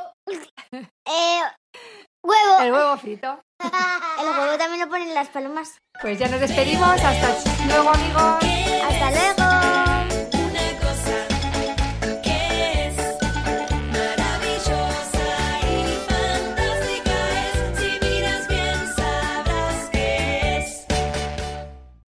[0.72, 1.40] Eh,
[2.24, 2.60] huevo.
[2.60, 3.38] El huevo frito.
[3.60, 5.78] El huevo también lo ponen las palomas.
[6.00, 7.00] Pues ya nos despedimos.
[7.00, 7.28] Hasta
[7.68, 8.38] luego, amigos.
[8.88, 9.81] Hasta luego.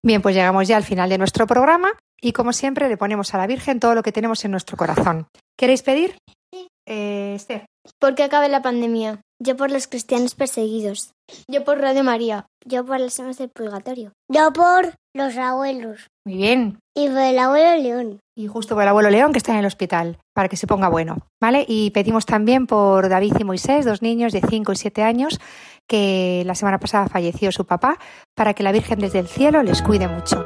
[0.06, 1.92] Bien, pues llegamos ya al final de nuestro programa
[2.22, 5.28] y como siempre le ponemos a la Virgen todo lo que tenemos en nuestro corazón.
[5.58, 6.18] ¿Queréis pedir?
[6.54, 6.68] Sí.
[6.86, 7.66] Eh, Esther.
[8.00, 9.22] ¿Por qué acabe la pandemia?
[9.42, 11.12] Yo por los cristianos perseguidos.
[11.50, 12.48] Yo por Radio María.
[12.66, 14.12] Yo por las almas del purgatorio.
[14.30, 16.08] Yo por los abuelos.
[16.26, 16.80] Muy bien.
[16.96, 18.20] Y por el abuelo León.
[18.38, 20.90] Y justo por el abuelo León que está en el hospital, para que se ponga
[20.90, 21.66] bueno, ¿vale?
[21.68, 25.40] Y pedimos también por David y Moisés, dos niños de 5 y 7 años,
[25.88, 27.98] que la semana pasada falleció su papá,
[28.36, 30.46] para que la Virgen desde el cielo les cuide mucho.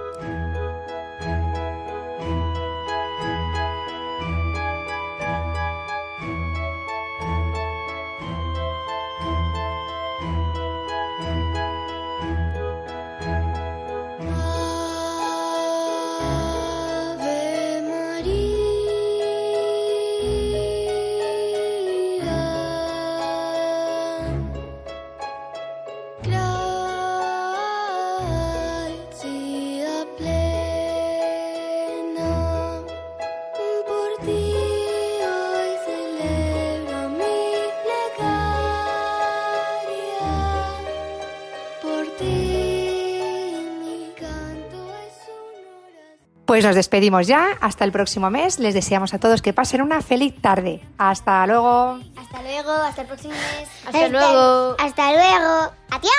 [46.57, 48.57] Pues nos despedimos ya, hasta el próximo mes.
[48.57, 50.81] Les deseamos a todos que pasen una feliz tarde.
[50.97, 51.99] Hasta luego.
[52.15, 53.69] Hasta luego, hasta el próximo mes.
[53.85, 54.75] Hasta luego.
[54.79, 55.71] Hasta luego.
[55.91, 56.11] Adiós.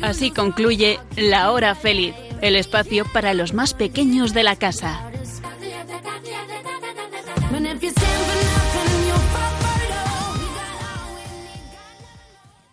[0.00, 5.05] Así concluye La Hora Feliz, el espacio para los más pequeños de la casa.